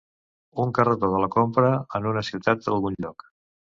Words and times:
Un 0.61 0.71
carretó 0.77 1.11
de 1.15 1.21
la 1.25 1.29
compra 1.37 1.69
en 1.99 2.11
una 2.13 2.27
ciutat 2.31 2.67
d'algun 2.69 2.99
lloc. 3.07 3.29